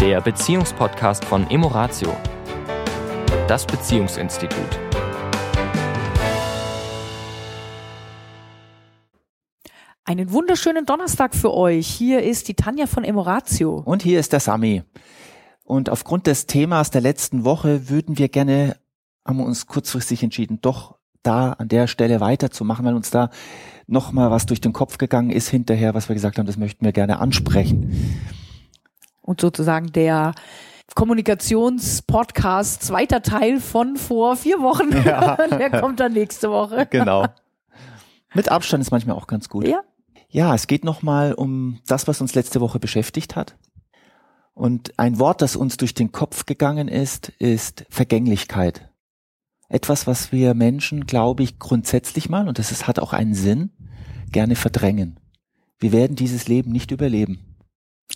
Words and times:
der 0.00 0.22
Beziehungspodcast 0.22 1.26
von 1.26 1.50
Emoratio, 1.50 2.16
das 3.46 3.66
Beziehungsinstitut. 3.66 4.80
Einen 10.06 10.32
wunderschönen 10.32 10.86
Donnerstag 10.86 11.34
für 11.34 11.52
euch. 11.52 11.86
Hier 11.86 12.22
ist 12.22 12.48
die 12.48 12.54
Tanja 12.54 12.86
von 12.86 13.04
Emoratio. 13.04 13.82
Und 13.84 14.02
hier 14.02 14.18
ist 14.18 14.32
der 14.32 14.40
Sami. 14.40 14.84
Und 15.64 15.90
aufgrund 15.90 16.26
des 16.26 16.46
Themas 16.46 16.90
der 16.90 17.02
letzten 17.02 17.44
Woche 17.44 17.90
würden 17.90 18.16
wir 18.16 18.30
gerne, 18.30 18.78
haben 19.26 19.36
wir 19.36 19.44
uns 19.44 19.66
kurzfristig 19.66 20.22
entschieden, 20.22 20.60
doch 20.62 20.96
da 21.22 21.52
an 21.52 21.68
der 21.68 21.88
Stelle 21.88 22.20
weiterzumachen, 22.20 22.86
weil 22.86 22.94
uns 22.94 23.10
da 23.10 23.28
nochmal 23.86 24.30
was 24.30 24.46
durch 24.46 24.62
den 24.62 24.72
Kopf 24.72 24.96
gegangen 24.96 25.28
ist 25.28 25.50
hinterher, 25.50 25.92
was 25.92 26.08
wir 26.08 26.14
gesagt 26.14 26.38
haben, 26.38 26.46
das 26.46 26.56
möchten 26.56 26.86
wir 26.86 26.92
gerne 26.92 27.18
ansprechen. 27.18 28.18
Und 29.30 29.40
sozusagen 29.40 29.92
der 29.92 30.34
Kommunikationspodcast, 30.96 32.82
zweiter 32.82 33.22
Teil 33.22 33.60
von 33.60 33.96
vor 33.96 34.34
vier 34.34 34.58
Wochen. 34.58 34.90
Ja. 35.06 35.36
der 35.56 35.70
kommt 35.70 36.00
dann 36.00 36.14
nächste 36.14 36.50
Woche. 36.50 36.88
Genau. 36.90 37.26
Mit 38.34 38.48
Abstand 38.48 38.82
ist 38.82 38.90
manchmal 38.90 39.14
auch 39.14 39.28
ganz 39.28 39.48
gut. 39.48 39.68
Ja. 39.68 39.82
Ja, 40.30 40.52
es 40.52 40.66
geht 40.66 40.82
nochmal 40.82 41.32
um 41.34 41.78
das, 41.86 42.08
was 42.08 42.20
uns 42.20 42.34
letzte 42.34 42.60
Woche 42.60 42.80
beschäftigt 42.80 43.36
hat. 43.36 43.56
Und 44.52 44.98
ein 44.98 45.20
Wort, 45.20 45.42
das 45.42 45.54
uns 45.54 45.76
durch 45.76 45.94
den 45.94 46.10
Kopf 46.10 46.44
gegangen 46.44 46.88
ist, 46.88 47.28
ist 47.38 47.86
Vergänglichkeit. 47.88 48.90
Etwas, 49.68 50.08
was 50.08 50.32
wir 50.32 50.54
Menschen, 50.54 51.06
glaube 51.06 51.44
ich, 51.44 51.60
grundsätzlich 51.60 52.28
mal, 52.28 52.48
und 52.48 52.58
das 52.58 52.72
ist, 52.72 52.88
hat 52.88 52.98
auch 52.98 53.12
einen 53.12 53.34
Sinn, 53.34 53.70
gerne 54.32 54.56
verdrängen. 54.56 55.20
Wir 55.78 55.92
werden 55.92 56.16
dieses 56.16 56.48
Leben 56.48 56.72
nicht 56.72 56.90
überleben. 56.90 57.56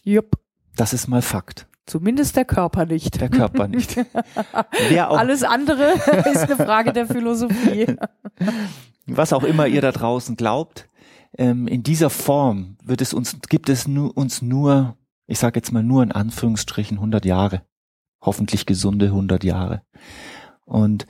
Jupp. 0.03 0.44
Das 0.77 0.93
ist 0.93 1.09
mal 1.09 1.23
Fakt. 1.23 1.67
Zumindest 1.87 2.37
der 2.37 2.47
Körper 2.47 2.87
nicht. 2.87 3.21
Der 3.21 3.29
Körper 3.29 3.69
nicht. 3.69 3.99
Auch 4.57 5.19
Alles 5.19 5.43
andere 5.43 5.93
ist 6.33 6.51
eine 6.51 6.57
Frage 6.57 6.93
der 6.93 7.07
Philosophie. 7.07 7.97
Was 9.07 9.35
auch 9.35 9.43
immer 9.45 9.67
ihr 9.67 9.83
da 9.83 9.93
draußen 9.93 10.35
glaubt, 10.35 10.89
ähm, 11.37 11.67
in 11.69 11.83
dieser 11.83 12.09
Form 12.09 12.79
wird 12.83 13.03
es 13.03 13.13
uns, 13.13 13.37
gibt 13.51 13.69
es 13.69 13.87
uns 13.87 14.41
nur, 14.41 14.97
ich 15.27 15.39
sage 15.39 15.59
jetzt 15.59 15.73
mal 15.73 15.83
nur 15.83 16.03
in 16.03 16.11
Anführungsstrichen 16.11 16.97
100 16.97 17.27
Jahre. 17.27 17.63
Hoffentlich 18.23 18.65
gesunde 18.65 19.07
100 19.07 19.45
Jahre. 19.45 19.83
Und 20.65 21.07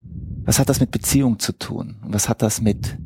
was 0.00 0.58
hat 0.58 0.70
das 0.70 0.80
mit 0.80 0.90
Beziehung 0.90 1.38
zu 1.38 1.52
tun? 1.52 2.00
Was 2.06 2.30
hat 2.30 2.40
das 2.40 2.62
mit 2.62 2.96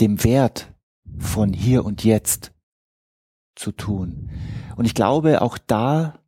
dem 0.00 0.24
Wert 0.24 0.74
von 1.16 1.52
hier 1.52 1.84
und 1.84 2.02
jetzt 2.02 2.52
zu 3.58 3.72
tun? 3.72 4.30
Und 4.76 4.84
ich 4.84 4.94
glaube, 4.94 5.42
auch 5.42 5.58
da 5.58 6.18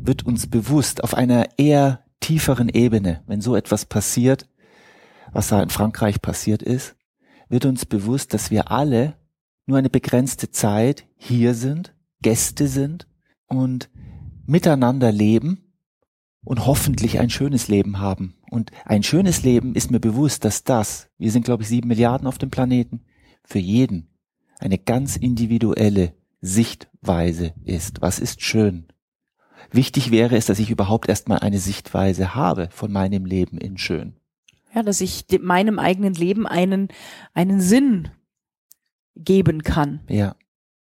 wird 0.00 0.24
uns 0.24 0.46
bewusst 0.46 1.04
auf 1.04 1.14
einer 1.14 1.58
eher 1.58 2.04
tieferen 2.20 2.68
Ebene, 2.68 3.22
wenn 3.26 3.40
so 3.40 3.56
etwas 3.56 3.86
passiert, 3.86 4.48
was 5.32 5.48
da 5.48 5.62
in 5.62 5.70
Frankreich 5.70 6.20
passiert 6.20 6.62
ist, 6.62 6.96
wird 7.48 7.64
uns 7.64 7.86
bewusst, 7.86 8.34
dass 8.34 8.50
wir 8.50 8.70
alle 8.70 9.14
nur 9.66 9.78
eine 9.78 9.90
begrenzte 9.90 10.50
Zeit 10.50 11.06
hier 11.16 11.54
sind, 11.54 11.94
Gäste 12.22 12.68
sind 12.68 13.06
und 13.46 13.90
miteinander 14.46 15.12
leben 15.12 15.72
und 16.44 16.66
hoffentlich 16.66 17.18
ein 17.18 17.30
schönes 17.30 17.68
Leben 17.68 17.98
haben. 17.98 18.34
Und 18.50 18.72
ein 18.84 19.02
schönes 19.02 19.42
Leben 19.42 19.74
ist 19.74 19.90
mir 19.90 20.00
bewusst, 20.00 20.44
dass 20.44 20.64
das, 20.64 21.08
wir 21.18 21.30
sind 21.30 21.44
glaube 21.44 21.62
ich 21.62 21.68
sieben 21.68 21.88
Milliarden 21.88 22.26
auf 22.26 22.38
dem 22.38 22.50
Planeten, 22.50 23.02
für 23.44 23.58
jeden 23.58 24.08
eine 24.58 24.78
ganz 24.78 25.16
individuelle 25.16 26.14
Sichtweise 26.40 27.54
ist. 27.64 28.00
Was 28.00 28.18
ist 28.18 28.42
schön? 28.42 28.86
Wichtig 29.70 30.10
wäre 30.10 30.36
es, 30.36 30.46
dass 30.46 30.58
ich 30.58 30.70
überhaupt 30.70 31.08
erstmal 31.08 31.40
eine 31.40 31.58
Sichtweise 31.58 32.34
habe 32.34 32.68
von 32.72 32.90
meinem 32.90 33.24
Leben 33.24 33.58
in 33.58 33.78
schön. 33.78 34.14
Ja, 34.74 34.82
dass 34.82 35.00
ich 35.00 35.26
meinem 35.40 35.78
eigenen 35.78 36.14
Leben 36.14 36.46
einen, 36.46 36.88
einen 37.34 37.60
Sinn 37.60 38.08
geben 39.16 39.62
kann. 39.62 40.00
Ja. 40.08 40.36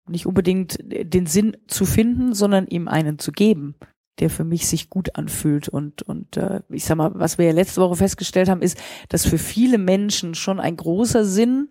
Nicht 0.06 0.26
unbedingt 0.26 0.78
den 0.80 1.26
Sinn 1.26 1.56
zu 1.66 1.84
finden, 1.84 2.34
sondern 2.34 2.66
ihm 2.66 2.88
einen 2.88 3.18
zu 3.18 3.32
geben, 3.32 3.74
der 4.20 4.30
für 4.30 4.44
mich 4.44 4.66
sich 4.66 4.88
gut 4.88 5.16
anfühlt. 5.16 5.68
Und, 5.68 6.02
und 6.02 6.36
äh, 6.36 6.60
ich 6.70 6.84
sag 6.84 6.96
mal, 6.96 7.12
was 7.14 7.38
wir 7.38 7.46
ja 7.46 7.52
letzte 7.52 7.80
Woche 7.80 7.96
festgestellt 7.96 8.48
haben, 8.48 8.62
ist, 8.62 8.78
dass 9.08 9.26
für 9.26 9.38
viele 9.38 9.78
Menschen 9.78 10.34
schon 10.34 10.60
ein 10.60 10.76
großer 10.76 11.24
Sinn 11.24 11.70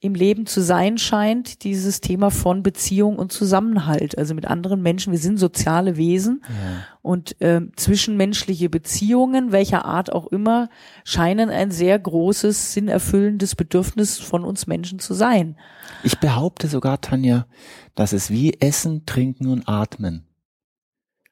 im 0.00 0.14
Leben 0.14 0.46
zu 0.46 0.62
sein 0.62 0.96
scheint, 0.96 1.64
dieses 1.64 2.00
Thema 2.00 2.30
von 2.30 2.62
Beziehung 2.62 3.16
und 3.16 3.32
Zusammenhalt, 3.32 4.16
also 4.16 4.32
mit 4.32 4.46
anderen 4.46 4.80
Menschen. 4.80 5.12
Wir 5.12 5.18
sind 5.18 5.38
soziale 5.38 5.96
Wesen 5.96 6.42
ja. 6.48 6.84
und 7.02 7.40
äh, 7.40 7.62
zwischenmenschliche 7.74 8.70
Beziehungen, 8.70 9.50
welcher 9.50 9.84
Art 9.86 10.12
auch 10.12 10.28
immer, 10.28 10.68
scheinen 11.02 11.50
ein 11.50 11.72
sehr 11.72 11.98
großes, 11.98 12.74
sinnerfüllendes 12.74 13.56
Bedürfnis 13.56 14.18
von 14.18 14.44
uns 14.44 14.68
Menschen 14.68 15.00
zu 15.00 15.14
sein. 15.14 15.56
Ich 16.04 16.20
behaupte 16.20 16.68
sogar, 16.68 17.00
Tanja, 17.00 17.46
dass 17.96 18.12
es 18.12 18.30
wie 18.30 18.54
Essen, 18.60 19.04
Trinken 19.04 19.48
und 19.48 19.68
Atmen. 19.68 20.28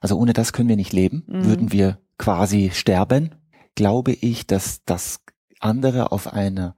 Also 0.01 0.19
ohne 0.19 0.33
das 0.33 0.53
können 0.53 0.69
wir 0.69 0.77
nicht 0.77 0.93
leben, 0.93 1.23
mhm. 1.29 1.45
würden 1.45 1.73
wir 1.73 2.01
quasi 2.19 2.73
sterben. 2.75 3.37
Glaube 3.77 4.13
ich, 4.13 4.49
dass 4.49 4.85
das 4.85 5.21
andere 5.61 6.11
auf 6.11 6.33
einer 6.33 6.75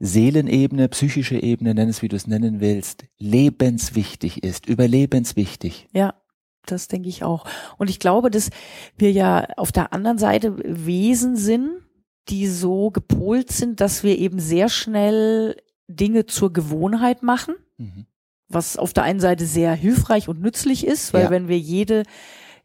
Seelenebene, 0.00 0.88
psychische 0.88 1.42
Ebene, 1.42 1.74
nenn 1.74 1.88
es 1.88 2.02
wie 2.02 2.08
du 2.08 2.16
es 2.16 2.26
nennen 2.26 2.60
willst, 2.60 3.04
lebenswichtig 3.18 4.42
ist, 4.42 4.66
überlebenswichtig. 4.66 5.88
Ja, 5.92 6.14
das 6.66 6.88
denke 6.88 7.08
ich 7.08 7.22
auch. 7.22 7.46
Und 7.78 7.90
ich 7.90 8.00
glaube, 8.00 8.30
dass 8.30 8.50
wir 8.96 9.12
ja 9.12 9.46
auf 9.56 9.72
der 9.72 9.92
anderen 9.92 10.18
Seite 10.18 10.56
Wesen 10.64 11.36
sind, 11.36 11.70
die 12.28 12.46
so 12.46 12.90
gepolt 12.90 13.52
sind, 13.52 13.80
dass 13.80 14.02
wir 14.02 14.18
eben 14.18 14.38
sehr 14.38 14.68
schnell 14.68 15.56
Dinge 15.88 16.26
zur 16.26 16.52
Gewohnheit 16.52 17.22
machen, 17.22 17.54
mhm. 17.76 18.06
was 18.48 18.76
auf 18.76 18.92
der 18.94 19.04
einen 19.04 19.20
Seite 19.20 19.46
sehr 19.46 19.74
hilfreich 19.74 20.28
und 20.28 20.40
nützlich 20.40 20.86
ist, 20.86 21.12
weil 21.12 21.24
ja. 21.24 21.30
wenn 21.30 21.48
wir 21.48 21.58
jede, 21.58 22.04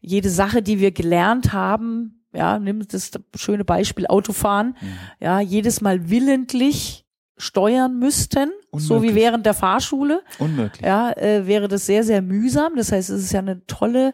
jede 0.00 0.30
Sache, 0.30 0.62
die 0.62 0.80
wir 0.80 0.92
gelernt 0.92 1.52
haben, 1.52 2.24
ja, 2.32 2.58
nimm 2.58 2.86
das 2.86 3.10
schöne 3.34 3.64
Beispiel 3.64 4.06
Autofahren, 4.06 4.76
mhm. 4.80 4.98
ja, 5.20 5.40
jedes 5.40 5.80
Mal 5.80 6.08
willentlich 6.08 7.04
steuern 7.40 7.98
müssten, 7.98 8.50
Unmöglich. 8.70 8.88
so 8.88 9.02
wie 9.02 9.14
während 9.14 9.46
der 9.46 9.54
Fahrschule. 9.54 10.22
Unmöglich. 10.38 10.84
Ja, 10.84 11.10
äh, 11.12 11.46
wäre 11.46 11.68
das 11.68 11.86
sehr, 11.86 12.04
sehr 12.04 12.22
mühsam. 12.22 12.76
Das 12.76 12.92
heißt, 12.92 13.10
es 13.10 13.24
ist 13.24 13.32
ja 13.32 13.40
eine 13.40 13.66
tolle 13.66 14.12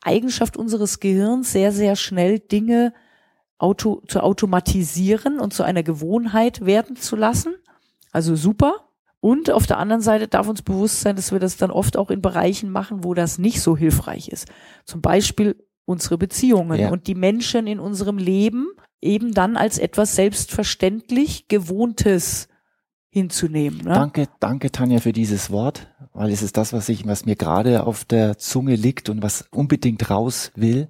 Eigenschaft 0.00 0.56
unseres 0.56 1.00
Gehirns, 1.00 1.52
sehr, 1.52 1.72
sehr 1.72 1.96
schnell 1.96 2.38
Dinge 2.38 2.92
auto, 3.58 4.02
zu 4.06 4.20
automatisieren 4.20 5.40
und 5.40 5.52
zu 5.52 5.64
einer 5.64 5.82
Gewohnheit 5.82 6.64
werden 6.64 6.96
zu 6.96 7.16
lassen. 7.16 7.54
Also 8.12 8.36
super. 8.36 8.88
Und 9.20 9.50
auf 9.50 9.66
der 9.66 9.78
anderen 9.78 10.00
Seite 10.00 10.28
darf 10.28 10.48
uns 10.48 10.62
bewusst 10.62 11.00
sein, 11.00 11.16
dass 11.16 11.32
wir 11.32 11.40
das 11.40 11.56
dann 11.56 11.72
oft 11.72 11.96
auch 11.96 12.10
in 12.10 12.22
Bereichen 12.22 12.70
machen, 12.70 13.02
wo 13.02 13.14
das 13.14 13.38
nicht 13.38 13.60
so 13.60 13.76
hilfreich 13.76 14.28
ist. 14.28 14.46
Zum 14.84 15.00
Beispiel 15.00 15.56
unsere 15.84 16.18
Beziehungen 16.18 16.78
ja. 16.78 16.90
und 16.90 17.06
die 17.08 17.16
Menschen 17.16 17.66
in 17.66 17.80
unserem 17.80 18.18
Leben 18.18 18.68
eben 19.00 19.32
dann 19.32 19.56
als 19.56 19.78
etwas 19.78 20.14
selbstverständlich 20.14 21.48
Gewohntes 21.48 22.48
hinzunehmen. 23.18 23.78
Ne? 23.78 23.92
Danke, 23.92 24.28
danke 24.40 24.70
Tanja 24.70 25.00
für 25.00 25.12
dieses 25.12 25.50
Wort, 25.50 25.88
weil 26.12 26.30
es 26.30 26.42
ist 26.42 26.56
das, 26.56 26.72
was 26.72 26.88
ich, 26.88 27.06
was 27.06 27.26
mir 27.26 27.36
gerade 27.36 27.86
auf 27.86 28.04
der 28.04 28.38
Zunge 28.38 28.74
liegt 28.74 29.08
und 29.08 29.22
was 29.22 29.46
unbedingt 29.50 30.10
raus 30.10 30.52
will. 30.54 30.88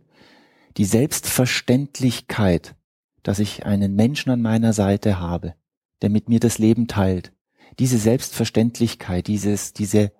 Die 0.76 0.84
Selbstverständlichkeit, 0.84 2.76
dass 3.22 3.38
ich 3.38 3.66
einen 3.66 3.94
Menschen 3.94 4.30
an 4.30 4.40
meiner 4.40 4.72
Seite 4.72 5.18
habe, 5.18 5.54
der 6.02 6.10
mit 6.10 6.28
mir 6.28 6.40
das 6.40 6.58
Leben 6.58 6.86
teilt. 6.86 7.32
Diese 7.78 7.98
Selbstverständlichkeit, 7.98 9.26
dieses, 9.26 9.72
diese 9.72 10.12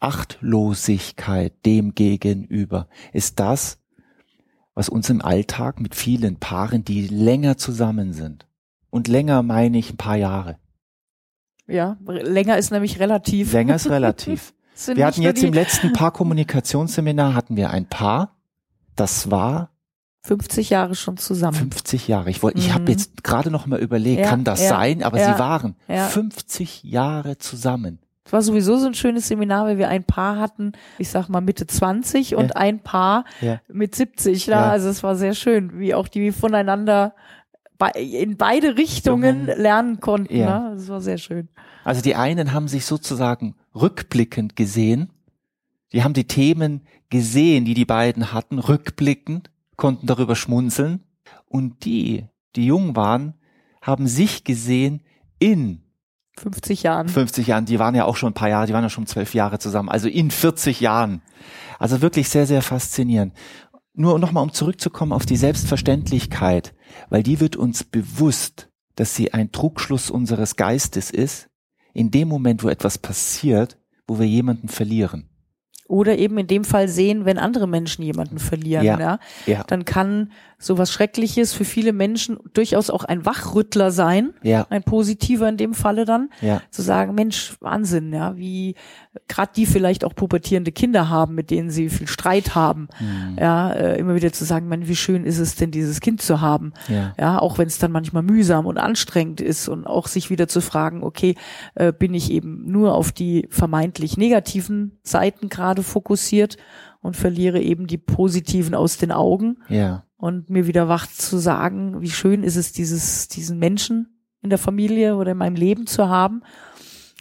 Achtlosigkeit 0.00 1.52
dem 1.64 1.94
gegenüber 1.94 2.88
ist 3.12 3.38
das, 3.38 3.78
was 4.74 4.88
uns 4.88 5.10
im 5.10 5.22
Alltag 5.22 5.80
mit 5.80 5.94
vielen 5.94 6.36
Paaren, 6.36 6.84
die 6.84 7.06
länger 7.06 7.56
zusammen 7.56 8.12
sind, 8.12 8.46
und 8.90 9.08
länger 9.08 9.42
meine 9.42 9.78
ich 9.78 9.92
ein 9.92 9.96
paar 9.96 10.16
Jahre, 10.16 10.58
ja, 11.72 11.96
länger 12.06 12.58
ist 12.58 12.70
nämlich 12.70 13.00
relativ. 13.00 13.52
Länger 13.52 13.76
ist 13.76 13.88
relativ. 13.90 14.52
wir 14.86 15.06
hatten 15.06 15.22
jetzt 15.22 15.42
im 15.42 15.52
letzten 15.52 15.92
Paar-Kommunikationsseminar 15.92 17.34
hatten 17.34 17.56
wir 17.56 17.70
ein 17.70 17.86
Paar, 17.86 18.36
das 18.96 19.30
war 19.30 19.70
50 20.24 20.70
Jahre 20.70 20.94
schon 20.94 21.16
zusammen. 21.16 21.56
50 21.56 22.06
Jahre. 22.06 22.30
Ich 22.30 22.42
wollte, 22.42 22.58
ich 22.58 22.68
mhm. 22.68 22.74
habe 22.74 22.90
jetzt 22.92 23.24
gerade 23.24 23.50
noch 23.50 23.66
mal 23.66 23.80
überlegt, 23.80 24.20
ja, 24.20 24.28
kann 24.28 24.44
das 24.44 24.62
ja, 24.62 24.68
sein? 24.68 25.02
Aber 25.02 25.18
ja, 25.18 25.32
sie 25.32 25.38
waren 25.40 25.76
50 25.88 26.84
Jahre 26.84 27.38
zusammen. 27.38 27.98
Es 28.24 28.32
war 28.32 28.42
sowieso 28.42 28.76
so 28.76 28.86
ein 28.86 28.94
schönes 28.94 29.26
Seminar, 29.26 29.66
weil 29.66 29.78
wir 29.78 29.88
ein 29.88 30.04
Paar 30.04 30.38
hatten, 30.38 30.72
ich 30.98 31.08
sag 31.08 31.28
mal 31.28 31.40
Mitte 31.40 31.66
20 31.66 32.36
und 32.36 32.56
ein 32.56 32.80
Paar 32.80 33.24
mit 33.66 33.96
70. 33.96 34.46
Ja. 34.46 34.70
Also 34.70 34.88
es 34.90 35.02
war 35.02 35.16
sehr 35.16 35.34
schön, 35.34 35.78
wie 35.80 35.92
auch 35.94 36.06
die 36.06 36.30
voneinander 36.30 37.14
in 37.90 38.36
beide 38.36 38.76
Richtungen 38.76 39.46
lernen 39.46 40.00
konnten. 40.00 40.36
Ja. 40.36 40.70
Ne? 40.70 40.76
Das 40.76 40.88
war 40.88 41.00
sehr 41.00 41.18
schön. 41.18 41.48
Also 41.84 42.00
die 42.02 42.14
einen 42.14 42.52
haben 42.52 42.68
sich 42.68 42.86
sozusagen 42.86 43.54
rückblickend 43.74 44.56
gesehen, 44.56 45.10
Die 45.92 46.02
haben 46.02 46.14
die 46.14 46.26
Themen 46.26 46.82
gesehen, 47.10 47.64
die 47.64 47.74
die 47.74 47.84
beiden 47.84 48.32
hatten, 48.32 48.58
rückblickend, 48.58 49.50
konnten 49.76 50.06
darüber 50.06 50.36
schmunzeln. 50.36 51.04
Und 51.46 51.84
die, 51.84 52.24
die 52.56 52.66
jung 52.66 52.96
waren, 52.96 53.34
haben 53.82 54.06
sich 54.06 54.44
gesehen 54.44 55.02
in 55.38 55.82
50 56.38 56.82
Jahren. 56.82 57.08
50 57.08 57.46
Jahren, 57.46 57.66
die 57.66 57.78
waren 57.78 57.94
ja 57.94 58.06
auch 58.06 58.16
schon 58.16 58.30
ein 58.30 58.34
paar 58.34 58.48
Jahre, 58.48 58.66
die 58.66 58.72
waren 58.72 58.82
ja 58.82 58.88
schon 58.88 59.06
zwölf 59.06 59.34
Jahre 59.34 59.58
zusammen, 59.58 59.90
also 59.90 60.08
in 60.08 60.30
40 60.30 60.80
Jahren. 60.80 61.20
Also 61.78 62.00
wirklich 62.00 62.28
sehr, 62.30 62.46
sehr 62.46 62.62
faszinierend. 62.62 63.34
Nur 63.94 64.18
nochmal, 64.18 64.42
um 64.42 64.52
zurückzukommen 64.52 65.12
auf 65.12 65.26
die 65.26 65.36
Selbstverständlichkeit, 65.36 66.74
weil 67.10 67.22
die 67.22 67.40
wird 67.40 67.56
uns 67.56 67.84
bewusst, 67.84 68.70
dass 68.94 69.14
sie 69.14 69.32
ein 69.32 69.52
Trugschluss 69.52 70.10
unseres 70.10 70.56
Geistes 70.56 71.10
ist, 71.10 71.48
in 71.92 72.10
dem 72.10 72.28
Moment, 72.28 72.64
wo 72.64 72.68
etwas 72.68 72.96
passiert, 72.98 73.78
wo 74.06 74.18
wir 74.18 74.26
jemanden 74.26 74.68
verlieren. 74.68 75.28
Oder 75.92 76.16
eben 76.18 76.38
in 76.38 76.46
dem 76.46 76.64
Fall 76.64 76.88
sehen, 76.88 77.26
wenn 77.26 77.36
andere 77.36 77.68
Menschen 77.68 78.02
jemanden 78.02 78.38
verlieren, 78.38 78.82
ja, 78.86 78.98
ja, 78.98 79.18
ja. 79.44 79.62
dann 79.66 79.84
kann 79.84 80.32
sowas 80.58 80.90
Schreckliches 80.92 81.52
für 81.52 81.64
viele 81.64 81.92
Menschen 81.92 82.38
durchaus 82.54 82.88
auch 82.88 83.02
ein 83.04 83.26
Wachrüttler 83.26 83.90
sein, 83.90 84.32
Ja. 84.42 84.64
ein 84.70 84.84
positiver 84.84 85.48
in 85.48 85.56
dem 85.56 85.74
Falle 85.74 86.04
dann, 86.04 86.30
Ja. 86.40 86.62
zu 86.70 86.80
sagen, 86.82 87.14
Mensch, 87.14 87.54
Wahnsinn, 87.60 88.12
ja, 88.12 88.36
wie 88.38 88.76
gerade 89.28 89.50
die 89.56 89.66
vielleicht 89.66 90.04
auch 90.04 90.14
pubertierende 90.14 90.70
Kinder 90.72 91.08
haben, 91.10 91.34
mit 91.34 91.50
denen 91.50 91.68
sie 91.70 91.90
viel 91.90 92.06
Streit 92.06 92.54
haben, 92.54 92.88
Mhm. 93.00 93.36
ja, 93.40 93.72
äh, 93.72 93.98
immer 93.98 94.14
wieder 94.14 94.32
zu 94.32 94.44
sagen, 94.44 94.68
man, 94.68 94.86
wie 94.88 94.94
schön 94.96 95.24
ist 95.24 95.38
es 95.40 95.56
denn, 95.56 95.72
dieses 95.72 96.00
Kind 96.00 96.22
zu 96.22 96.40
haben, 96.40 96.72
Ja. 96.88 97.12
ja, 97.18 97.38
auch 97.40 97.58
wenn 97.58 97.66
es 97.66 97.78
dann 97.78 97.90
manchmal 97.92 98.22
mühsam 98.22 98.64
und 98.64 98.78
anstrengend 98.78 99.40
ist 99.42 99.68
und 99.68 99.84
auch 99.86 100.06
sich 100.06 100.30
wieder 100.30 100.46
zu 100.48 100.60
fragen, 100.62 101.02
okay, 101.02 101.34
äh, 101.74 101.92
bin 101.92 102.14
ich 102.14 102.30
eben 102.30 102.70
nur 102.70 102.94
auf 102.94 103.10
die 103.12 103.48
vermeintlich 103.50 104.16
negativen 104.16 104.98
Seiten 105.02 105.48
gerade 105.48 105.81
fokussiert 105.82 106.56
und 107.00 107.16
verliere 107.16 107.60
eben 107.60 107.86
die 107.86 107.98
positiven 107.98 108.74
aus 108.74 108.96
den 108.98 109.12
Augen 109.12 109.58
Ja. 109.68 110.04
und 110.16 110.50
mir 110.50 110.66
wieder 110.66 110.88
wach 110.88 111.06
zu 111.06 111.38
sagen, 111.38 112.00
wie 112.00 112.10
schön 112.10 112.42
ist 112.42 112.56
es, 112.56 112.72
dieses, 112.72 113.28
diesen 113.28 113.58
Menschen 113.58 114.18
in 114.40 114.50
der 114.50 114.58
Familie 114.58 115.16
oder 115.16 115.32
in 115.32 115.38
meinem 115.38 115.56
Leben 115.56 115.86
zu 115.86 116.08
haben 116.08 116.42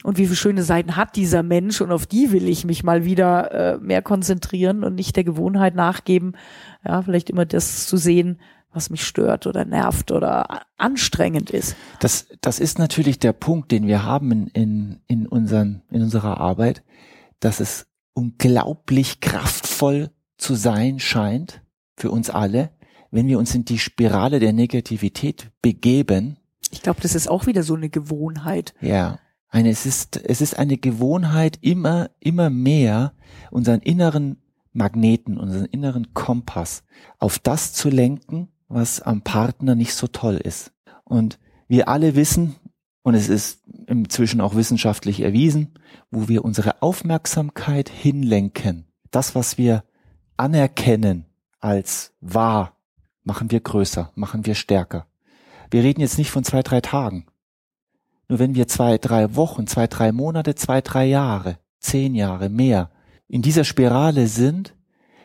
und 0.03 0.17
wie 0.17 0.25
viele 0.25 0.35
schöne 0.35 0.63
Seiten 0.63 0.95
hat 0.95 1.15
dieser 1.15 1.43
Mensch 1.43 1.81
und 1.81 1.91
auf 1.91 2.07
die 2.07 2.31
will 2.31 2.47
ich 2.47 2.65
mich 2.65 2.83
mal 2.83 3.05
wieder 3.05 3.51
äh, 3.51 3.77
mehr 3.77 4.01
konzentrieren 4.01 4.83
und 4.83 4.95
nicht 4.95 5.15
der 5.15 5.23
Gewohnheit 5.23 5.75
nachgeben, 5.75 6.33
ja, 6.85 7.01
vielleicht 7.01 7.29
immer 7.29 7.45
das 7.45 7.85
zu 7.87 7.97
sehen, 7.97 8.39
was 8.73 8.89
mich 8.89 9.03
stört 9.05 9.47
oder 9.47 9.65
nervt 9.65 10.11
oder 10.11 10.61
anstrengend 10.77 11.49
ist. 11.49 11.75
Das, 11.99 12.27
das 12.39 12.59
ist 12.59 12.79
natürlich 12.79 13.19
der 13.19 13.33
Punkt, 13.33 13.71
den 13.71 13.85
wir 13.85 14.05
haben 14.05 14.31
in, 14.31 14.47
in, 14.47 14.99
in, 15.07 15.27
unseren, 15.27 15.81
in 15.91 16.01
unserer 16.01 16.39
Arbeit, 16.39 16.81
dass 17.41 17.59
es 17.59 17.87
unglaublich 18.13 19.19
kraftvoll 19.19 20.11
zu 20.37 20.55
sein 20.55 20.99
scheint 20.99 21.61
für 21.95 22.11
uns 22.11 22.29
alle, 22.29 22.71
wenn 23.11 23.27
wir 23.27 23.37
uns 23.37 23.53
in 23.53 23.65
die 23.65 23.79
Spirale 23.79 24.39
der 24.39 24.53
Negativität 24.53 25.51
begeben. 25.61 26.37
Ich 26.71 26.81
glaube, 26.81 27.01
das 27.01 27.15
ist 27.15 27.27
auch 27.27 27.45
wieder 27.45 27.63
so 27.63 27.75
eine 27.75 27.89
Gewohnheit. 27.89 28.73
Ja. 28.81 29.19
Eine, 29.49 29.69
es 29.69 29.85
ist, 29.85 30.17
es 30.23 30.39
ist 30.39 30.57
eine 30.57 30.77
Gewohnheit, 30.77 31.59
immer, 31.61 32.09
immer 32.19 32.49
mehr 32.49 33.13
unseren 33.51 33.81
inneren 33.81 34.37
Magneten, 34.71 35.37
unseren 35.37 35.65
inneren 35.65 36.13
Kompass 36.13 36.83
auf 37.19 37.39
das 37.39 37.73
zu 37.73 37.89
lenken, 37.89 38.47
was 38.69 39.01
am 39.01 39.21
Partner 39.21 39.75
nicht 39.75 39.93
so 39.93 40.07
toll 40.07 40.37
ist. 40.37 40.71
Und 41.03 41.37
wir 41.67 41.89
alle 41.89 42.15
wissen, 42.15 42.55
und 43.03 43.15
es 43.15 43.29
ist 43.29 43.63
inzwischen 43.87 44.41
auch 44.41 44.55
wissenschaftlich 44.55 45.21
erwiesen, 45.21 45.73
wo 46.11 46.27
wir 46.27 46.45
unsere 46.45 46.81
Aufmerksamkeit 46.81 47.89
hinlenken, 47.89 48.85
das, 49.09 49.35
was 49.35 49.57
wir 49.57 49.83
anerkennen 50.37 51.25
als 51.59 52.13
wahr, 52.21 52.75
machen 53.23 53.51
wir 53.51 53.59
größer, 53.59 54.11
machen 54.15 54.45
wir 54.45 54.55
stärker. 54.55 55.07
Wir 55.69 55.83
reden 55.83 56.01
jetzt 56.01 56.17
nicht 56.17 56.31
von 56.31 56.43
zwei, 56.43 56.63
drei 56.63 56.81
Tagen. 56.81 57.25
Nur 58.27 58.39
wenn 58.39 58.55
wir 58.55 58.67
zwei, 58.67 58.97
drei 58.97 59.35
Wochen, 59.35 59.67
zwei, 59.67 59.87
drei 59.87 60.11
Monate, 60.11 60.55
zwei, 60.55 60.81
drei 60.81 61.05
Jahre, 61.05 61.57
zehn 61.79 62.15
Jahre 62.15 62.49
mehr 62.49 62.91
in 63.27 63.41
dieser 63.41 63.63
Spirale 63.63 64.27
sind, 64.27 64.75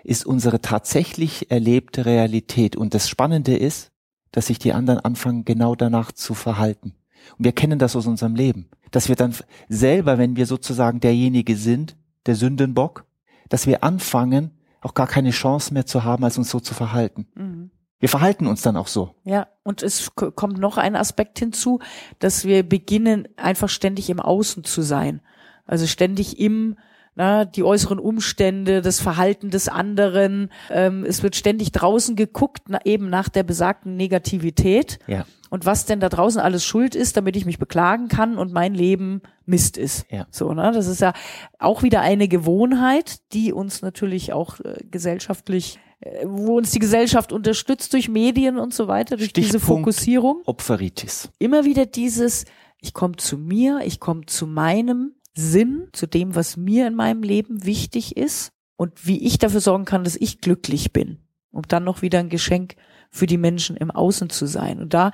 ist 0.04 0.24
unsere 0.24 0.60
tatsächlich 0.60 1.50
erlebte 1.50 2.06
Realität. 2.06 2.76
Und 2.76 2.94
das 2.94 3.08
Spannende 3.08 3.56
ist, 3.56 3.90
dass 4.30 4.46
sich 4.46 4.58
die 4.58 4.72
anderen 4.72 5.00
anfangen, 5.00 5.44
genau 5.44 5.74
danach 5.74 6.12
zu 6.12 6.34
verhalten. 6.34 6.94
Und 7.38 7.44
wir 7.44 7.52
kennen 7.52 7.78
das 7.78 7.96
aus 7.96 8.06
unserem 8.06 8.34
Leben, 8.34 8.68
dass 8.90 9.08
wir 9.08 9.16
dann 9.16 9.34
selber, 9.68 10.18
wenn 10.18 10.36
wir 10.36 10.46
sozusagen 10.46 11.00
derjenige 11.00 11.56
sind, 11.56 11.96
der 12.26 12.34
Sündenbock, 12.34 13.04
dass 13.48 13.66
wir 13.66 13.84
anfangen, 13.84 14.50
auch 14.80 14.94
gar 14.94 15.06
keine 15.06 15.30
Chance 15.30 15.74
mehr 15.74 15.86
zu 15.86 16.04
haben, 16.04 16.24
als 16.24 16.38
uns 16.38 16.50
so 16.50 16.60
zu 16.60 16.74
verhalten. 16.74 17.26
Mhm. 17.34 17.70
Wir 17.98 18.08
verhalten 18.08 18.46
uns 18.46 18.62
dann 18.62 18.76
auch 18.76 18.88
so. 18.88 19.14
Ja, 19.24 19.48
und 19.62 19.82
es 19.82 20.12
kommt 20.14 20.58
noch 20.58 20.76
ein 20.76 20.96
Aspekt 20.96 21.38
hinzu, 21.38 21.80
dass 22.18 22.44
wir 22.44 22.62
beginnen, 22.62 23.26
einfach 23.36 23.70
ständig 23.70 24.10
im 24.10 24.20
Außen 24.20 24.64
zu 24.64 24.82
sein. 24.82 25.22
Also 25.66 25.86
ständig 25.86 26.38
im, 26.38 26.76
na, 27.16 27.46
die 27.46 27.64
äußeren 27.64 27.98
Umstände, 27.98 28.82
das 28.82 29.00
Verhalten 29.00 29.50
des 29.50 29.68
anderen. 29.68 30.50
Ähm, 30.70 31.04
es 31.04 31.22
wird 31.22 31.34
ständig 31.34 31.72
draußen 31.72 32.14
geguckt, 32.14 32.64
na, 32.68 32.78
eben 32.84 33.08
nach 33.08 33.30
der 33.30 33.42
besagten 33.42 33.96
Negativität. 33.96 34.98
Ja. 35.06 35.24
Und 35.48 35.64
was 35.64 35.86
denn 35.86 35.98
da 36.00 36.10
draußen 36.10 36.40
alles 36.40 36.64
schuld 36.64 36.94
ist, 36.94 37.16
damit 37.16 37.34
ich 37.34 37.46
mich 37.46 37.58
beklagen 37.58 38.08
kann 38.08 38.36
und 38.36 38.52
mein 38.52 38.74
Leben 38.74 39.22
Mist 39.46 39.78
ist. 39.78 40.04
Ja. 40.10 40.26
So, 40.30 40.52
ne? 40.52 40.72
Das 40.72 40.86
ist 40.86 41.00
ja 41.00 41.14
auch 41.58 41.82
wieder 41.82 42.02
eine 42.02 42.28
Gewohnheit, 42.28 43.20
die 43.32 43.52
uns 43.52 43.80
natürlich 43.80 44.34
auch 44.34 44.60
äh, 44.60 44.76
gesellschaftlich, 44.90 45.78
äh, 46.00 46.26
wo 46.26 46.58
uns 46.58 46.72
die 46.72 46.80
Gesellschaft 46.80 47.32
unterstützt 47.32 47.94
durch 47.94 48.10
Medien 48.10 48.58
und 48.58 48.74
so 48.74 48.88
weiter, 48.88 49.16
durch 49.16 49.32
diese 49.32 49.50
Stichpunkt. 49.50 49.84
Fokussierung. 49.84 50.42
Opferitis. 50.44 51.30
Immer 51.38 51.64
wieder 51.64 51.86
dieses, 51.86 52.44
ich 52.82 52.92
komme 52.92 53.16
zu 53.16 53.38
mir, 53.38 53.80
ich 53.84 54.00
komme 54.00 54.26
zu 54.26 54.46
meinem 54.46 55.15
Sinn, 55.36 55.88
zu 55.92 56.06
dem, 56.06 56.34
was 56.34 56.56
mir 56.56 56.86
in 56.86 56.94
meinem 56.94 57.22
Leben 57.22 57.64
wichtig 57.64 58.16
ist 58.16 58.52
und 58.76 59.06
wie 59.06 59.24
ich 59.24 59.38
dafür 59.38 59.60
sorgen 59.60 59.84
kann, 59.84 60.02
dass 60.02 60.16
ich 60.16 60.40
glücklich 60.40 60.92
bin. 60.92 61.18
Um 61.50 61.62
dann 61.68 61.84
noch 61.84 62.02
wieder 62.02 62.18
ein 62.18 62.28
Geschenk 62.28 62.76
für 63.10 63.26
die 63.26 63.38
Menschen 63.38 63.76
im 63.76 63.90
Außen 63.90 64.30
zu 64.30 64.46
sein. 64.46 64.80
Und 64.80 64.92
da 64.92 65.12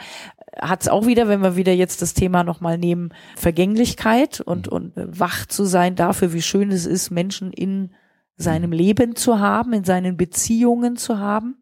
hat 0.60 0.82
es 0.82 0.88
auch 0.88 1.06
wieder, 1.06 1.28
wenn 1.28 1.42
wir 1.42 1.56
wieder 1.56 1.72
jetzt 1.72 2.02
das 2.02 2.14
Thema 2.14 2.44
nochmal 2.44 2.78
nehmen, 2.78 3.10
Vergänglichkeit 3.36 4.40
und, 4.40 4.69
und 4.69 4.96
äh, 4.96 5.06
wach 5.06 5.46
zu 5.46 5.64
sein 5.64 5.94
dafür, 5.96 6.32
wie 6.32 6.42
schön 6.42 6.70
es 6.70 6.86
ist, 6.86 7.10
Menschen 7.10 7.52
in 7.52 7.92
seinem 8.36 8.72
Leben 8.72 9.14
zu 9.14 9.38
haben, 9.38 9.73
in 9.73 9.85
seinen 9.85 10.16
Beziehungen 10.16 10.97
zu 10.97 11.18
haben. 11.18 11.62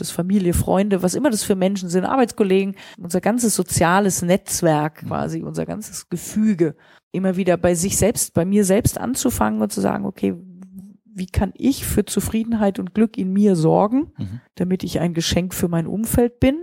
Das 0.00 0.10
Familie, 0.10 0.54
Freunde, 0.54 1.02
was 1.02 1.14
immer 1.14 1.30
das 1.30 1.42
für 1.42 1.56
Menschen 1.56 1.88
sind, 1.88 2.04
Arbeitskollegen, 2.04 2.74
unser 2.98 3.20
ganzes 3.20 3.54
soziales 3.54 4.22
Netzwerk 4.22 5.06
quasi, 5.06 5.42
unser 5.42 5.66
ganzes 5.66 6.08
Gefüge, 6.08 6.76
immer 7.12 7.36
wieder 7.36 7.56
bei 7.56 7.74
sich 7.74 7.96
selbst, 7.96 8.34
bei 8.34 8.44
mir 8.44 8.64
selbst 8.64 8.98
anzufangen 8.98 9.60
und 9.60 9.72
zu 9.72 9.80
sagen, 9.80 10.04
okay, 10.06 10.34
wie 11.04 11.26
kann 11.26 11.52
ich 11.56 11.84
für 11.84 12.04
Zufriedenheit 12.04 12.78
und 12.78 12.94
Glück 12.94 13.18
in 13.18 13.32
mir 13.32 13.56
sorgen, 13.56 14.12
Mhm. 14.18 14.40
damit 14.54 14.84
ich 14.84 15.00
ein 15.00 15.14
Geschenk 15.14 15.52
für 15.52 15.68
mein 15.68 15.86
Umfeld 15.88 16.38
bin, 16.38 16.56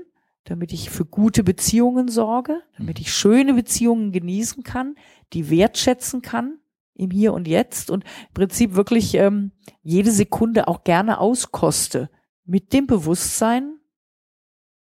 damit 0.45 0.71
ich 0.71 0.89
für 0.89 1.03
gute 1.05 1.43
Beziehungen 1.43 2.07
sorge, 2.07 2.61
damit 2.77 2.99
ich 2.99 3.11
schöne 3.11 3.53
Beziehungen 3.53 4.11
genießen 4.11 4.63
kann, 4.63 4.95
die 5.33 5.49
wertschätzen 5.49 6.21
kann 6.21 6.59
im 6.93 7.11
Hier 7.11 7.33
und 7.33 7.47
Jetzt 7.47 7.89
und 7.89 8.03
im 8.05 8.33
Prinzip 8.33 8.75
wirklich 8.75 9.15
ähm, 9.15 9.51
jede 9.81 10.11
Sekunde 10.11 10.67
auch 10.69 10.85
gerne 10.85 11.19
auskoste 11.19 12.09
mit 12.45 12.73
dem 12.73 12.87
Bewusstsein, 12.87 13.79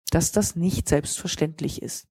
dass 0.09 0.31
das 0.31 0.55
nicht 0.55 0.87
selbstverständlich 0.87 1.81
ist. 1.81 2.07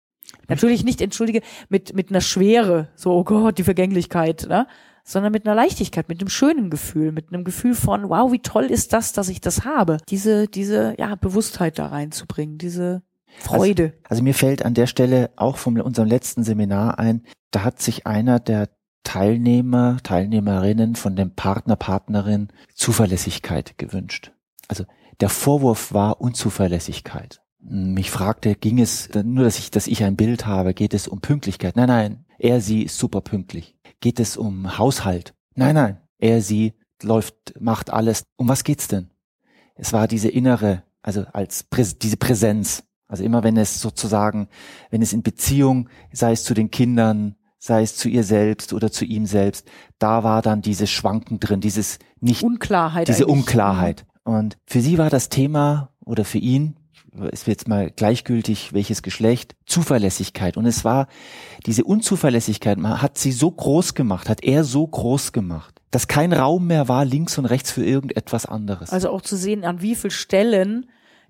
Natürlich 0.48 0.84
nicht, 0.84 1.00
entschuldige, 1.00 1.42
mit, 1.68 1.94
mit 1.94 2.10
einer 2.10 2.20
Schwere, 2.20 2.88
so, 2.94 3.12
oh 3.12 3.24
Gott, 3.24 3.58
die 3.58 3.64
Vergänglichkeit, 3.64 4.46
ne? 4.48 4.66
sondern 5.04 5.32
mit 5.32 5.46
einer 5.46 5.54
Leichtigkeit, 5.54 6.08
mit 6.08 6.20
einem 6.20 6.28
schönen 6.28 6.70
Gefühl, 6.70 7.12
mit 7.12 7.32
einem 7.32 7.44
Gefühl 7.44 7.74
von, 7.74 8.08
wow, 8.08 8.30
wie 8.32 8.38
toll 8.38 8.64
ist 8.64 8.92
das, 8.92 9.12
dass 9.12 9.28
ich 9.28 9.40
das 9.40 9.64
habe. 9.64 9.98
Diese, 10.08 10.46
diese, 10.46 10.94
ja, 10.98 11.16
Bewusstheit 11.16 11.78
da 11.78 11.86
reinzubringen, 11.86 12.58
diese 12.58 13.02
Freude. 13.38 13.94
Also 14.08 14.22
mir 14.22 14.34
fällt 14.34 14.64
an 14.64 14.74
der 14.74 14.86
Stelle 14.86 15.30
auch 15.36 15.56
von 15.56 15.80
unserem 15.80 16.08
letzten 16.08 16.44
Seminar 16.44 16.98
ein, 16.98 17.24
da 17.50 17.64
hat 17.64 17.80
sich 17.80 18.06
einer 18.06 18.38
der 18.38 18.68
Teilnehmer, 19.04 19.98
Teilnehmerinnen 20.02 20.94
von 20.94 21.16
dem 21.16 21.34
Partner, 21.34 21.76
Partnerin 21.76 22.48
Zuverlässigkeit 22.74 23.76
gewünscht. 23.78 24.32
Also 24.72 24.86
der 25.20 25.28
Vorwurf 25.28 25.92
war 25.92 26.22
Unzuverlässigkeit. 26.22 27.42
Mich 27.60 28.10
fragte, 28.10 28.54
ging 28.54 28.80
es 28.80 29.10
nur, 29.12 29.44
dass 29.44 29.58
ich, 29.58 29.70
dass 29.70 29.86
ich 29.86 30.02
ein 30.02 30.16
Bild 30.16 30.46
habe, 30.46 30.72
geht 30.72 30.94
es 30.94 31.08
um 31.08 31.20
Pünktlichkeit? 31.20 31.76
Nein, 31.76 31.88
nein, 31.88 32.24
er, 32.38 32.62
sie 32.62 32.84
ist 32.84 32.96
super 32.96 33.20
pünktlich. 33.20 33.76
Geht 34.00 34.18
es 34.18 34.38
um 34.38 34.78
Haushalt? 34.78 35.34
Nein, 35.54 35.74
nein, 35.74 36.00
er, 36.18 36.40
sie 36.40 36.72
läuft, 37.02 37.34
macht 37.60 37.90
alles. 37.90 38.24
Um 38.36 38.48
was 38.48 38.64
geht's 38.64 38.88
denn? 38.88 39.10
Es 39.74 39.92
war 39.92 40.08
diese 40.08 40.30
innere, 40.30 40.84
also 41.02 41.26
als 41.34 41.64
Präs 41.64 41.98
diese 41.98 42.16
Präsenz. 42.16 42.84
Also 43.08 43.24
immer 43.24 43.42
wenn 43.42 43.58
es 43.58 43.78
sozusagen, 43.78 44.48
wenn 44.88 45.02
es 45.02 45.12
in 45.12 45.22
Beziehung, 45.22 45.90
sei 46.14 46.32
es 46.32 46.44
zu 46.44 46.54
den 46.54 46.70
Kindern, 46.70 47.36
sei 47.58 47.82
es 47.82 47.94
zu 47.94 48.08
ihr 48.08 48.24
selbst 48.24 48.72
oder 48.72 48.90
zu 48.90 49.04
ihm 49.04 49.26
selbst, 49.26 49.68
da 49.98 50.24
war 50.24 50.40
dann 50.40 50.62
dieses 50.62 50.90
Schwanken 50.90 51.40
drin, 51.40 51.60
dieses 51.60 51.98
nicht 52.20 52.42
Unklarheit. 52.42 53.08
diese 53.08 53.24
eigentlich. 53.24 53.36
Unklarheit. 53.36 54.06
Und 54.24 54.56
für 54.66 54.80
sie 54.80 54.98
war 54.98 55.10
das 55.10 55.28
Thema 55.28 55.90
oder 56.04 56.24
für 56.24 56.38
ihn 56.38 56.76
ist 57.30 57.46
jetzt 57.46 57.68
mal 57.68 57.90
gleichgültig, 57.90 58.72
welches 58.72 59.02
Geschlecht, 59.02 59.54
Zuverlässigkeit. 59.66 60.56
Und 60.56 60.64
es 60.64 60.84
war 60.84 61.08
diese 61.66 61.84
Unzuverlässigkeit, 61.84 62.78
hat 62.82 63.18
sie 63.18 63.32
so 63.32 63.50
groß 63.50 63.94
gemacht, 63.94 64.28
hat 64.30 64.42
er 64.42 64.64
so 64.64 64.86
groß 64.86 65.32
gemacht, 65.32 65.82
dass 65.90 66.08
kein 66.08 66.32
Raum 66.32 66.68
mehr 66.68 66.88
war 66.88 67.04
links 67.04 67.36
und 67.36 67.44
rechts 67.44 67.70
für 67.70 67.84
irgendetwas 67.84 68.46
anderes. 68.46 68.90
Also 68.90 69.10
auch 69.10 69.20
zu 69.20 69.36
sehen, 69.36 69.64
an 69.64 69.82
wie 69.82 69.94
vielen 69.94 70.10
Stellen 70.10 70.86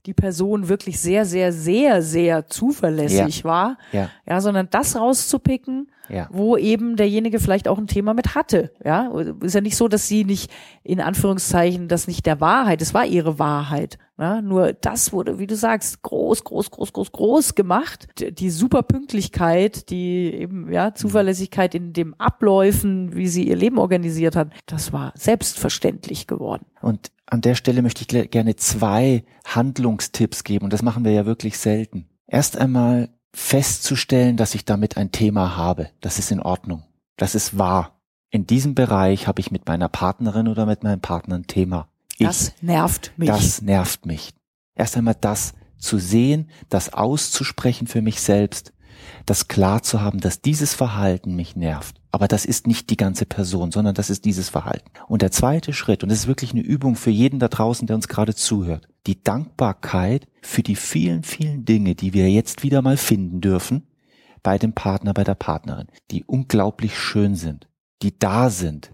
die 0.07 0.15
Person 0.15 0.69
wirklich 0.69 1.01
sehr, 1.01 1.25
sehr, 1.25 1.53
sehr, 1.53 2.03
sehr 2.03 2.47
zuverlässig 2.49 3.39
Ja. 3.39 3.45
war. 3.45 3.79
ja, 3.93 4.09
Ja, 4.27 4.41
sondern 4.41 4.69
das 4.71 4.97
rauszupicken, 4.97 5.91
ja. 6.09 6.29
wo 6.33 6.57
eben 6.57 6.97
derjenige 6.97 7.41
vielleicht 7.41 7.69
auch 7.69 7.79
ein 7.79 7.87
Thema 7.87 8.15
mit 8.15 8.35
hatte. 8.35 8.73
Ja, 8.85 9.13
ist 9.41 9.55
ja 9.55 9.61
nicht 9.61 9.77
so, 9.77 9.89
dass 9.89 10.09
sie 10.09 10.25
nicht 10.25 10.51
in 10.83 11.01
Anführungszeichen 11.01 11.89
das 11.89 12.07
nicht 12.07 12.27
der 12.27 12.41
Wahrheit, 12.41 12.83
es 12.83 12.95
war 12.95 13.07
ihre 13.07 13.39
Wahrheit. 13.39 13.99
Ne? 14.19 14.43
Nur 14.43 14.73
das 14.73 15.13
wurde, 15.13 15.39
wie 15.39 15.47
du 15.47 15.57
sagst, 15.57 16.03
groß, 16.03 16.45
groß, 16.45 16.71
groß, 16.71 16.93
groß, 16.93 17.13
groß 17.13 17.55
gemacht. 17.55 18.09
Die 18.21 18.51
super 18.51 18.83
Pünktlichkeit, 18.83 19.91
die 19.91 20.33
eben 20.33 20.73
ja 20.73 20.95
Zuverlässigkeit 20.95 21.75
in 21.75 21.93
dem 21.93 22.15
Abläufen, 22.15 23.17
wie 23.17 23.27
sie 23.27 23.49
ihr 23.49 23.57
Leben 23.57 23.79
organisiert 23.79 24.37
hat, 24.37 24.51
das 24.67 24.93
war 24.93 25.13
selbstverständlich 25.17 26.27
geworden. 26.27 26.67
Und 26.83 27.11
an 27.27 27.41
der 27.41 27.55
Stelle 27.55 27.83
möchte 27.83 28.03
ich 28.03 28.31
gerne 28.31 28.57
zwei 28.57 29.25
Handlungstipps 29.47 30.45
geben. 30.45 30.65
Und 30.65 30.73
das 30.73 30.83
machen 30.83 31.05
wir 31.05 31.13
ja 31.13 31.27
wirklich 31.27 31.59
selten. 31.59 32.07
Erst 32.27 32.59
einmal 32.59 33.09
festzustellen, 33.35 34.37
dass 34.37 34.55
ich 34.55 34.65
damit 34.65 34.97
ein 34.97 35.13
Thema 35.13 35.57
habe. 35.57 35.91
Das 36.01 36.19
ist 36.19 36.31
in 36.31 36.41
Ordnung. 36.41 36.85
Das 37.17 37.35
ist 37.35 37.59
wahr. 37.59 37.99
In 38.31 38.47
diesem 38.47 38.75
Bereich 38.75 39.27
habe 39.27 39.41
ich 39.41 39.51
mit 39.51 39.67
meiner 39.67 39.89
Partnerin 39.89 40.49
oder 40.49 40.67
mit 40.67 40.83
meinem 40.83 41.01
Partner 41.01 41.37
ein 41.37 41.47
Thema. 41.47 41.89
Ich, 42.19 42.27
Das 42.27 42.53
nervt 42.63 43.13
mich. 43.17 43.29
das 43.29 43.63
nervt 43.63 44.07
mich. 44.07 44.33
Erst 44.75 44.97
einmal 44.97 45.17
das 45.21 45.55
zu 45.79 45.99
sehen, 45.99 46.49
das 46.69 46.93
auszusprechen 46.93 47.87
für 47.87 48.03
mich 48.03 48.21
selbst, 48.21 48.73
das 49.27 49.49
klar 49.49 49.83
zu 49.83 50.01
haben, 50.01 50.21
dass 50.21 50.41
dieses 50.41 50.75
Verhalten 50.75 51.35
mich 51.35 51.57
nervt. 51.57 52.01
Aber 52.11 52.29
das 52.29 52.45
ist 52.45 52.67
nicht 52.67 52.91
die 52.91 52.97
ganze 52.97 53.25
Person, 53.25 53.73
sondern 53.73 53.95
das 53.95 54.11
ist 54.11 54.25
dieses 54.25 54.51
Verhalten. 54.51 54.91
Und 55.09 55.23
der 55.23 55.31
zweite 55.31 55.73
Schritt, 55.73 56.03
und 56.03 56.11
das 56.11 56.19
ist 56.21 56.27
wirklich 56.27 56.53
eine 56.53 56.61
Übung 56.61 56.95
für 56.95 57.11
jeden 57.11 57.39
da 57.39 57.49
draußen, 57.49 57.87
der 57.87 57.97
uns 57.97 58.09
gerade 58.09 58.35
zuhört, 58.35 58.89
die 59.07 59.23
Dankbarkeit 59.23 60.29
für 60.43 60.63
die 60.63 60.77
vielen, 60.77 61.23
vielen 61.23 61.65
Dinge, 61.65 61.95
die 61.95 62.13
wir 62.13 62.31
jetzt 62.31 62.63
wieder 62.63 62.83
mal 62.83 62.97
finden 62.97 63.41
dürfen, 63.41 63.87
bei 64.43 64.59
dem 64.59 64.73
Partner, 64.73 65.15
bei 65.15 65.25
der 65.25 65.35
Partnerin, 65.35 65.87
die 66.11 66.25
unglaublich 66.25 66.99
schön 66.99 67.37
sind, 67.37 67.69
die 68.03 68.19
da 68.19 68.51
sind, 68.51 68.93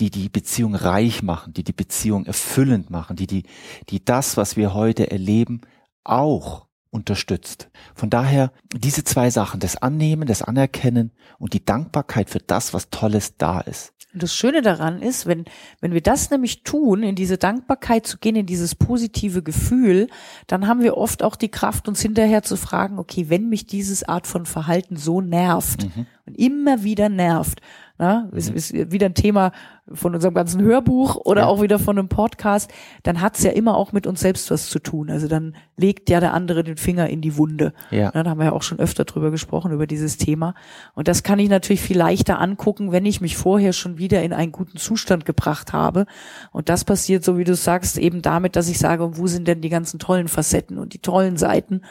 die 0.00 0.10
die 0.10 0.28
Beziehung 0.28 0.74
reich 0.74 1.22
machen, 1.22 1.52
die 1.54 1.64
die 1.64 1.72
Beziehung 1.72 2.26
erfüllend 2.26 2.90
machen, 2.90 3.16
die 3.16 3.26
die, 3.26 3.44
die 3.88 4.04
das, 4.04 4.36
was 4.36 4.56
wir 4.56 4.74
heute 4.74 5.10
erleben, 5.10 5.62
auch 6.04 6.65
unterstützt. 6.96 7.68
Von 7.94 8.10
daher 8.10 8.50
diese 8.74 9.04
zwei 9.04 9.30
Sachen, 9.30 9.60
das 9.60 9.76
Annehmen, 9.76 10.26
das 10.26 10.42
Anerkennen 10.42 11.12
und 11.38 11.52
die 11.52 11.64
Dankbarkeit 11.64 12.30
für 12.30 12.40
das, 12.40 12.74
was 12.74 12.90
Tolles 12.90 13.36
da 13.36 13.60
ist. 13.60 13.92
Und 14.12 14.22
das 14.22 14.34
Schöne 14.34 14.62
daran 14.62 15.02
ist, 15.02 15.26
wenn, 15.26 15.44
wenn 15.82 15.92
wir 15.92 16.00
das 16.00 16.30
nämlich 16.30 16.62
tun, 16.62 17.02
in 17.02 17.14
diese 17.16 17.36
Dankbarkeit 17.36 18.06
zu 18.06 18.16
gehen, 18.16 18.34
in 18.34 18.46
dieses 18.46 18.74
positive 18.74 19.42
Gefühl, 19.42 20.08
dann 20.46 20.66
haben 20.66 20.80
wir 20.80 20.96
oft 20.96 21.22
auch 21.22 21.36
die 21.36 21.50
Kraft, 21.50 21.86
uns 21.86 22.00
hinterher 22.00 22.42
zu 22.42 22.56
fragen, 22.56 22.98
okay, 22.98 23.28
wenn 23.28 23.50
mich 23.50 23.66
dieses 23.66 24.04
Art 24.08 24.26
von 24.26 24.46
Verhalten 24.46 24.96
so 24.96 25.20
nervt 25.20 25.86
und 26.24 26.34
immer 26.38 26.82
wieder 26.82 27.10
nervt, 27.10 27.60
na, 27.98 28.28
ist, 28.32 28.50
ist 28.50 28.72
wieder 28.92 29.06
ein 29.06 29.14
Thema 29.14 29.52
von 29.92 30.14
unserem 30.14 30.34
ganzen 30.34 30.60
Hörbuch 30.60 31.16
oder 31.16 31.42
Ja. 31.42 31.46
auch 31.46 31.62
wieder 31.62 31.78
von 31.78 31.98
einem 31.98 32.08
Podcast, 32.08 32.70
dann 33.04 33.20
hat's 33.20 33.42
ja 33.42 33.52
immer 33.52 33.76
auch 33.76 33.92
mit 33.92 34.06
uns 34.06 34.20
selbst 34.20 34.50
was 34.50 34.68
zu 34.68 34.78
tun. 34.80 35.10
Also 35.10 35.28
dann 35.28 35.56
legt 35.76 36.10
ja 36.10 36.20
der 36.20 36.34
andere 36.34 36.62
den 36.64 36.76
Finger 36.76 37.08
in 37.08 37.20
die 37.20 37.36
Wunde. 37.38 37.72
Ja. 37.90 38.10
Na, 38.12 38.22
da 38.22 38.30
haben 38.30 38.38
wir 38.38 38.46
ja 38.46 38.52
auch 38.52 38.62
schon 38.62 38.78
öfter 38.80 39.04
drüber 39.04 39.30
gesprochen, 39.30 39.72
über 39.72 39.86
dieses 39.86 40.16
Thema. 40.18 40.54
Und 40.94 41.08
das 41.08 41.22
kann 41.22 41.38
ich 41.38 41.48
natürlich 41.48 41.80
viel 41.80 41.96
leichter 41.96 42.40
angucken, 42.40 42.92
wenn 42.92 43.06
ich 43.06 43.20
mich 43.20 43.36
vorher 43.36 43.72
schon 43.72 43.96
wieder 43.96 44.22
in 44.22 44.32
einen 44.32 44.52
guten 44.52 44.76
Zustand 44.76 45.24
gebracht 45.24 45.72
habe. 45.72 46.06
Und 46.52 46.68
das 46.68 46.84
passiert, 46.84 47.24
so 47.24 47.38
wie 47.38 47.44
du 47.44 47.54
sagst, 47.54 47.96
eben 47.96 48.20
damit, 48.22 48.56
dass 48.56 48.68
ich 48.68 48.78
sage, 48.78 49.16
wo 49.16 49.26
sind 49.26 49.48
denn 49.48 49.60
die 49.62 49.68
ganzen 49.70 49.98
tollen 49.98 50.28
Facetten 50.28 50.78
und 50.78 50.92
die 50.92 51.00
tollen 51.00 51.36
Seiten? 51.36 51.82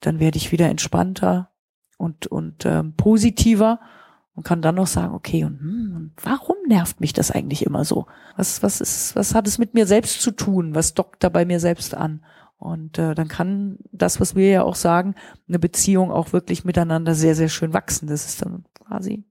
Dann 0.00 0.20
werde 0.20 0.36
ich 0.36 0.52
wieder 0.52 0.68
entspannter 0.68 1.48
und, 1.98 2.26
und 2.26 2.66
ähm, 2.66 2.94
positiver 2.96 3.80
und 4.34 4.44
kann 4.44 4.62
dann 4.62 4.76
noch 4.76 4.86
sagen, 4.86 5.14
okay, 5.14 5.44
und, 5.44 5.60
hm, 5.60 5.92
und 5.96 6.12
warum 6.22 6.56
nervt 6.66 7.00
mich 7.00 7.12
das 7.12 7.30
eigentlich 7.30 7.66
immer 7.66 7.84
so? 7.84 8.06
Was, 8.36 8.62
was 8.62 8.80
ist, 8.80 9.14
was 9.14 9.34
hat 9.34 9.46
es 9.46 9.58
mit 9.58 9.74
mir 9.74 9.86
selbst 9.86 10.22
zu 10.22 10.30
tun? 10.30 10.74
Was 10.74 10.94
dockt 10.94 11.22
da 11.22 11.28
bei 11.28 11.44
mir 11.44 11.60
selbst 11.60 11.94
an? 11.94 12.24
Und 12.56 12.96
äh, 12.98 13.14
dann 13.14 13.28
kann 13.28 13.78
das, 13.90 14.20
was 14.20 14.34
wir 14.36 14.48
ja 14.48 14.62
auch 14.62 14.76
sagen, 14.76 15.14
eine 15.48 15.58
Beziehung 15.58 16.10
auch 16.12 16.32
wirklich 16.32 16.64
miteinander 16.64 17.14
sehr, 17.14 17.34
sehr 17.34 17.48
schön 17.48 17.74
wachsen. 17.74 18.06
Das 18.06 18.24
ist 18.24 18.40
dann 18.42 18.64
quasi 18.74 19.24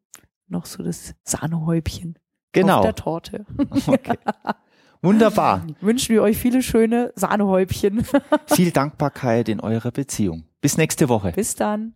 noch 0.48 0.66
so 0.66 0.84
das 0.84 1.16
Sahnehäubchen 1.24 2.16
auf 2.18 2.22
Genau. 2.52 2.82
der 2.82 2.96
Torte. 2.96 3.46
Okay. 3.88 4.18
Wunderbar. 5.02 5.66
Wünschen 5.82 6.14
wir 6.14 6.22
euch 6.22 6.38
viele 6.38 6.62
schöne 6.62 7.12
Sahnehäubchen. 7.16 8.06
Viel 8.48 8.72
Dankbarkeit 8.72 9.50
in 9.50 9.60
eurer 9.60 9.92
Beziehung. 9.92 10.44
Bis 10.62 10.78
nächste 10.78 11.10
Woche. 11.10 11.32
Bis 11.32 11.56
dann. 11.56 11.96